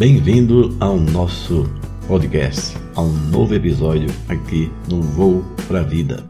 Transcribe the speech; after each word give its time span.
Bem-vindo 0.00 0.74
ao 0.80 0.96
nosso 0.96 1.68
podcast, 2.08 2.74
a 2.96 3.02
um 3.02 3.12
novo 3.28 3.54
episódio 3.54 4.08
aqui 4.30 4.72
no 4.88 5.02
Voo 5.02 5.44
para 5.68 5.80
a 5.80 5.82
Vida. 5.82 6.24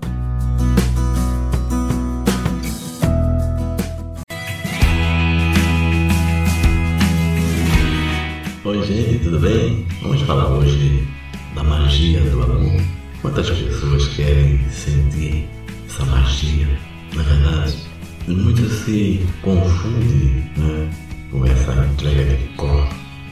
Oi, 8.64 8.82
gente, 8.82 9.20
tudo 9.22 9.38
bem? 9.38 9.86
Vamos 10.02 10.20
falar 10.22 10.48
hoje 10.48 11.06
da 11.54 11.62
magia 11.62 12.22
do 12.22 12.42
amor. 12.42 12.82
Quantas 13.22 13.50
pessoas 13.50 14.08
querem 14.08 14.68
sentir 14.68 15.48
essa 15.86 16.04
magia? 16.06 16.66
Na 17.14 17.22
verdade, 17.22 17.76
muitos 18.26 18.72
se 18.80 19.24
confundem 19.42 20.50
né, 20.56 20.90
com 21.30 21.46
essa 21.46 21.86
entrega 21.86 22.34
de 22.34 22.48
corpo 22.56 22.69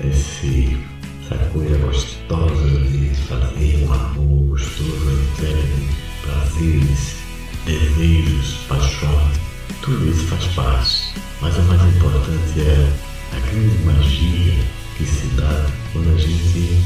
esse, 0.05 0.77
essa 1.25 1.37
coisa 1.51 1.77
gostosa 1.79 2.69
de 2.91 3.15
fazer 3.27 3.85
um 3.85 3.93
amor 3.93 4.49
gostoso, 4.49 5.11
entrega 5.35 5.63
de 5.63 5.89
prazeres, 6.23 7.17
desejos, 7.65 8.55
paixões, 8.69 9.41
tudo 9.83 10.11
isso 10.11 10.27
faz 10.27 10.47
parte. 10.55 11.15
Mas 11.41 11.57
o 11.57 11.63
mais 11.63 11.97
importante 11.97 12.61
é 12.61 12.93
a 13.37 13.41
grande 13.41 13.85
magia 13.85 14.55
que 14.97 15.05
se 15.05 15.27
dá 15.37 15.67
quando 15.93 16.15
a 16.15 16.19
gente 16.19 16.83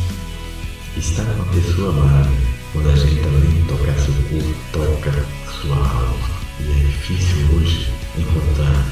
está 0.96 1.24
com 1.24 1.42
a 1.42 1.46
pessoa 1.46 1.90
amada, 1.90 2.30
quando 2.72 2.90
a 2.90 2.96
gente 2.96 3.20
além 3.20 3.62
de 3.62 3.68
tocar 3.68 3.94
seu 3.94 4.14
corpo, 4.14 4.54
toca 4.72 5.26
sua 5.60 5.76
alma. 5.76 6.42
E 6.60 6.70
é 6.70 6.84
difícil 6.84 7.56
hoje 7.56 7.88
encontrar 8.18 8.86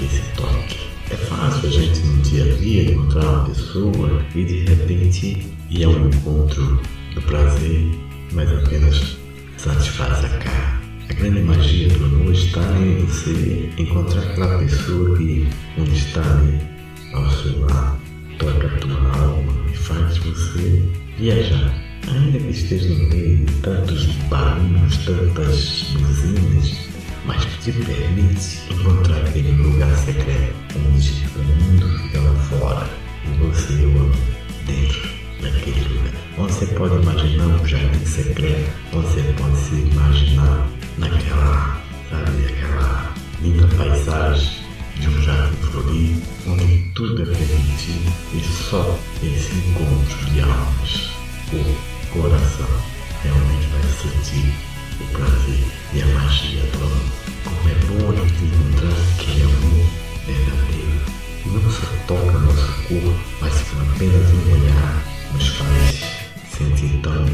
esse 0.00 0.22
toque. 0.36 0.85
É 1.16 1.18
fácil 1.18 1.66
a 1.66 1.72
gente 1.72 2.00
no 2.00 2.22
dia 2.22 2.44
a 2.44 2.56
dia 2.58 2.92
encontrar 2.92 3.22
uma 3.26 3.44
pessoa 3.46 4.22
e 4.34 4.44
de 4.44 4.64
repente 4.64 5.46
ir 5.70 5.84
ao 5.84 5.92
encontro 5.92 6.78
do 7.14 7.22
prazer, 7.22 7.90
mas 8.32 8.52
apenas 8.52 9.16
satisfaz 9.56 10.22
a 10.26 10.28
cara. 10.28 10.78
A 11.08 11.14
grande 11.14 11.40
magia 11.40 11.88
do 11.88 12.04
amor 12.04 12.34
está 12.34 12.60
em 12.78 13.06
você 13.06 13.70
encontrar 13.78 14.20
aquela 14.24 14.58
pessoa 14.58 15.16
que, 15.16 15.48
onde 15.78 15.96
está 15.96 16.20
ali 16.20 16.60
ao 17.14 17.30
seu 17.30 17.60
lado, 17.60 17.98
toca 18.38 18.66
a 18.66 18.78
tua 18.78 19.18
alma 19.18 19.52
e 19.72 19.74
faz 19.74 20.18
você 20.18 20.84
viajar. 21.16 21.82
Ainda 22.08 22.38
que 22.38 22.50
esteja 22.50 22.90
no 22.90 23.08
meio 23.08 23.38
de 23.38 23.52
tantos 23.62 24.04
barulhos, 24.28 24.98
tantas 24.98 25.94
buzinas, 25.94 26.76
mas 27.24 27.42
te 27.64 27.72
permite 27.72 28.60
encontrar 28.70 29.22
aquele 29.22 29.50
lugar 29.62 29.95
Você 36.66 36.74
pode 36.74 36.96
imaginar 36.96 37.46
um 37.46 37.64
jardim 37.64 38.04
secreto, 38.04 38.72
você 38.92 39.22
pode 39.38 39.56
se 39.56 39.74
imaginar 39.76 40.68
naquela, 40.98 41.80
sabe, 42.10 42.44
aquela 42.44 43.14
linda 43.40 43.68
paisagem 43.76 44.50
de 44.98 45.08
um 45.08 45.22
jardim 45.22 45.56
florido, 45.58 46.22
onde 46.48 46.78
tudo 46.92 47.22
é 47.22 47.24
permitido 47.24 48.12
e 48.34 48.40
só 48.40 48.98
esse 49.22 49.54
encontro 49.54 50.30
de 50.32 50.40
almas, 50.40 51.10
o 51.52 52.18
coração, 52.18 52.66
realmente 53.22 53.68
vai 53.68 53.82
sentir 54.02 54.52
o 55.00 55.04
prazer 55.12 55.64
e 55.94 56.02
a 56.02 56.06
magia 56.18 56.62
do 56.62 56.78
amor. 56.78 57.12
Como 57.44 57.68
é 57.68 57.74
bom 57.86 58.10
a 58.10 58.26
gente 58.26 58.44
encontrar 58.44 58.96
aquele 59.14 59.42
amor 59.42 59.86
verdadeiro. 60.26 61.00
Não 61.46 61.70
só 61.70 61.86
toca 62.08 62.38
nosso 62.40 62.72
corpo, 62.88 63.14
mas 63.40 63.54
com 63.54 63.80
apenas 63.82 64.32
um 64.32 64.52
olhar 64.52 65.04
nos 65.32 65.48
faz 65.48 66.15
sentir 66.56 67.00
tão 67.02 67.26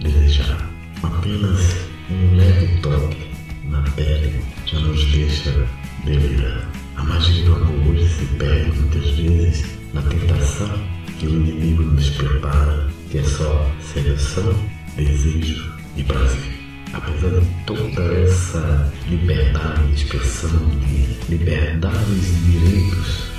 desejado. 0.00 0.64
Apenas 1.02 1.76
um 2.10 2.36
leve 2.36 2.80
toque 2.80 3.30
na 3.64 3.82
pele 3.82 4.40
já 4.66 4.78
nos 4.80 5.04
deixa 5.12 5.66
delirar. 6.04 6.68
A 6.96 7.04
magia 7.04 7.44
do 7.44 7.54
amor 7.54 7.88
hoje 7.88 8.08
se 8.08 8.26
perde 8.36 8.70
muitas 8.72 9.10
vezes 9.10 9.78
na 9.92 10.02
tentação 10.02 10.70
que 11.18 11.26
o 11.26 11.30
inimigo 11.30 11.82
nos 11.82 12.10
prepara, 12.10 12.88
que 13.10 13.18
é 13.18 13.22
só 13.22 13.70
sedução, 13.80 14.54
desejo 14.96 15.72
e 15.96 16.02
prazer 16.02 16.60
apesar 16.92 17.40
de 17.40 17.46
toda 17.66 18.02
essa 18.02 18.92
liberdade 19.08 19.86
de 19.88 20.02
expressão, 20.02 20.68
de 20.80 21.18
liberdades 21.28 22.28
e 22.28 22.50
direitos, 22.50 23.30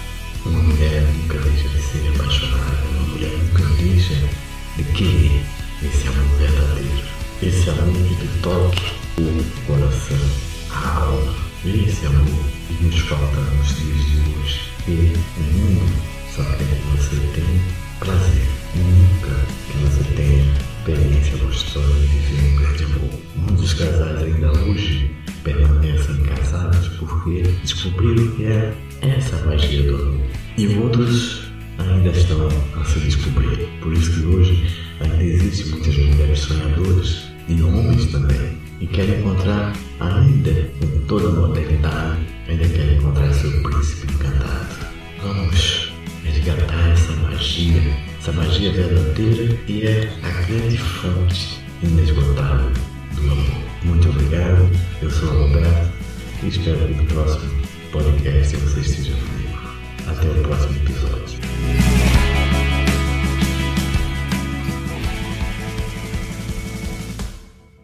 de 4.78 4.84
querer 4.84 5.42
esse 5.84 6.08
amor 6.08 6.38
verdadeiro, 6.38 7.04
esse 7.42 7.70
amor 7.70 7.94
que 7.94 8.28
toque 8.42 8.94
o 9.18 9.44
coração, 9.66 10.18
a 10.70 11.00
alma, 11.00 11.36
esse 11.66 12.06
amor 12.06 12.46
que 12.68 12.84
nos 12.84 13.00
falta 13.00 13.42
nos 13.42 13.68
dias 13.76 14.06
de 14.06 14.18
hoje. 14.30 14.62
E 14.88 15.14
o 15.38 15.42
mundo 15.42 15.94
só 16.36 16.44
quer 16.44 16.58
que 16.58 16.98
você 16.98 17.16
tenha 17.34 17.62
prazer, 18.00 18.48
nunca 18.76 19.36
que 19.68 19.78
você 19.78 20.04
tenha 20.16 20.72
experiência 20.80 21.38
gostosa 21.38 21.94
de 21.94 22.08
viver 22.08 22.54
um 22.54 22.56
grande 22.56 22.84
amor. 22.86 23.20
Muitos 23.36 23.74
casais 23.74 24.24
ainda 24.24 24.52
hoje 24.52 25.12
permanecem 25.44 26.18
casados 26.24 26.88
porque 26.98 27.44
descobriram 27.62 28.28
que 28.36 28.46
é 28.46 28.74
essa 29.02 29.38
magia 29.46 29.84
do 29.84 29.96
amor. 29.96 30.28
E 30.58 30.68
outros 30.78 31.51
ainda 31.90 32.10
estão 32.10 32.48
a 32.80 32.86
se 32.86 33.00
descobrir. 33.00 33.68
Por 33.82 33.94
isso 33.94 34.14
que 34.14 34.26
hoje 34.26 34.68
ainda 35.00 35.24
existem 35.24 35.68
muitas 35.68 35.98
mulheres 35.98 36.40
sonhadoras 36.40 37.24
e 37.48 37.62
homens 37.62 38.06
também 38.08 38.58
e 38.80 38.88
querem 38.88 39.20
encontrar 39.20 39.74
ainda 40.00 40.70
com 40.80 41.06
toda 41.06 41.28
a 41.30 41.48
modernidade, 41.48 42.20
ainda 42.48 42.68
querem 42.68 42.98
encontrar 42.98 43.32
seu 43.34 43.52
príncipe 43.64 44.14
encantado. 44.14 44.86
Vamos 45.22 45.94
resgatar 46.24 46.90
essa 46.90 47.12
magia, 47.14 47.82
essa 48.20 48.32
magia 48.32 48.72
verdadeira 48.72 49.56
que 49.66 49.86
é 49.86 50.12
a 50.24 50.42
grande 50.48 50.78
fonte 50.78 51.60
inesgotável 51.84 52.72
do 53.16 53.22
amor. 53.32 53.62
Muito 53.84 54.10
obrigado, 54.10 54.70
eu 55.02 55.10
sou 55.10 55.30
o 55.30 55.48
Roberto 55.48 55.92
e 56.44 56.48
espero 56.48 56.88
que 56.88 56.94
no 56.94 57.06
próximo 57.06 57.52
podcast 57.92 58.56
você 58.58 58.80
esteja 58.80 59.12
comigo. 59.14 59.51
Até 60.12 60.28
o 60.28 60.44
próximo 60.44 60.76
episódio. 60.76 62.01